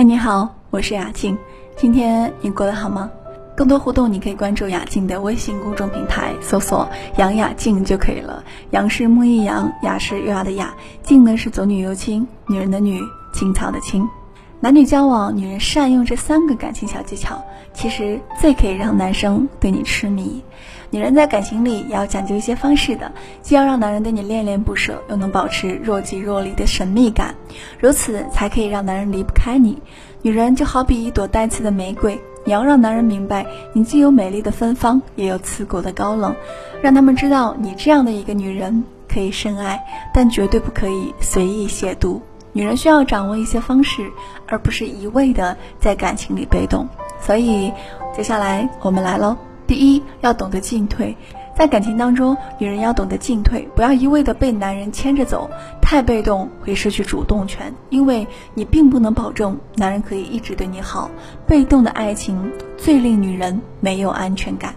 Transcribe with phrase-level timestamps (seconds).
[0.00, 1.36] 嗨，你好，我是雅静。
[1.76, 3.10] 今天你过得好吗？
[3.54, 6.88] 更多互动，你可以关注雅静的微信公众平台，搜索
[7.18, 8.42] “杨雅静”就可以了。
[8.70, 12.98] 杨是木易杨，雅是优雅的雅，静呢是左女右青，女人的女，
[13.34, 14.08] 青草的青。
[14.62, 17.42] 男女交往，女人善用这三个感情小技巧，
[17.72, 20.42] 其实最可以让男生对你痴迷。
[20.90, 23.10] 女人在感情里也要讲究一些方式的，
[23.40, 27.34] 既要让男人对你恋恋不舍，又能保持若即若离的神秘感，
[27.78, 29.78] 如此才可以让男人离不开你。
[30.20, 36.36] 女人就好比一朵带刺的玫瑰，你要让男人明白，你既有美丽的芬芳，也有刺骨的高冷，
[36.82, 39.82] 让他们知道你这样的一个女人可以深爱，
[40.12, 42.20] 但绝对不可以随意亵渎。
[42.52, 44.10] 女人需要掌握一些方式，
[44.46, 46.88] 而不是一味的在感情里被动。
[47.20, 47.72] 所以，
[48.16, 49.36] 接下来我们来喽。
[49.66, 51.16] 第一，要懂得进退。
[51.56, 55.50] 在感情当中，女人要懂得进退，不要一味的被男人牵着走，
[55.82, 61.10] 太被动会失去主动权，因为你并不能保证男人可以一直对你好。
[61.46, 64.74] 被动的爱情最令女人没有安全感。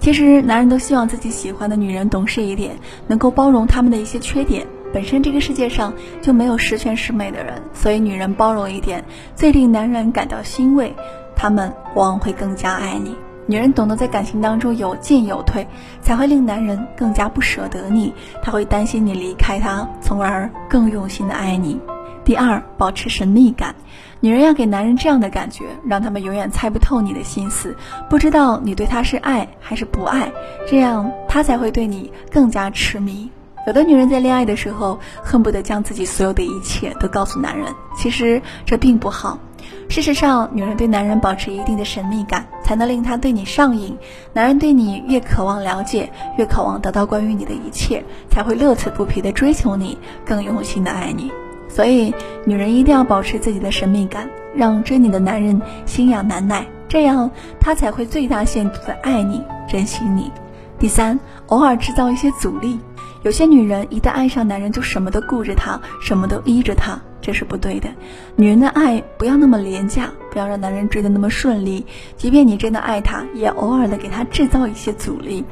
[0.00, 4.66] 其实，男人都希望自己喜欢的女人懂事一点，能够包容他们的一些缺点。
[4.92, 10.94] 本身这个世界上就没有十全十美的人，所以女人包容一点，最令男人感到欣慰，
[11.36, 13.14] 他们往往会更加爱你。
[13.46, 15.66] 女人懂得在感情当中有进有退，
[16.02, 21.80] 才会令男人更加不舍得你，他会担心你离开他，从而更用心的爱你。
[22.24, 23.74] 第二，保持神秘感，
[24.20, 27.74] 女人要给男人这样的感觉，让他们永远猜不透你的心思，
[28.10, 30.30] 不知道你对他是爱还是不爱，
[30.68, 33.30] 这样他才会对你更加痴迷。
[33.68, 39.38] 有的女人在恋爱的时候，恨不得将自己所有的一切都告诉男人，其实这并不好。
[39.90, 43.94] 事实上，女人对男人保持一定的神秘感，才能令他对你上瘾。
[44.32, 51.30] 男人对你越渴望了解，越渴望得到关于你的一切，才会乐此不疲地追求你，更用心地爱你。
[51.68, 52.14] 所以，
[52.46, 57.30] 女人一定要保持自己的神秘感，让追你的男人心痒难耐，这样
[57.60, 60.32] 他才会最大限度地爱你、珍惜你。
[60.78, 62.80] 第三，偶尔制造一些阻力。
[63.22, 67.88] 有些女人一旦爱上男人，就什么都顾着他，什么都依着他，这是不对的。
[68.36, 71.84] 女人的爱不要那么廉价，不要让男人追得那么顺利。
[72.16, 75.44] 即便你真的爱他，也偶尔的给他制造一些阻力。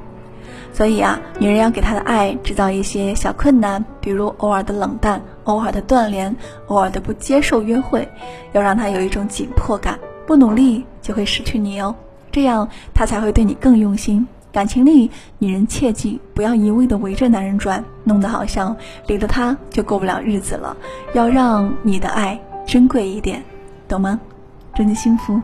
[0.72, 6.34] 所以啊，女人要给他的爱制造一些小困难，比如偶尔的冷淡，偶尔的断联，
[6.66, 8.06] 偶尔的不接受约会，
[8.52, 9.98] 要让他有一种紧迫感。
[10.26, 11.94] 不努力就会失去你哦，
[12.30, 14.26] 这样他才会对你更用心。
[14.56, 18.74] 感情里，女人切记不要一味的围着男人转，弄得好像
[19.06, 20.74] 离了他就过不了日子了。
[21.12, 23.44] 要让你的爱珍贵一点，
[23.86, 24.18] 懂吗？
[24.74, 25.38] 祝你幸福。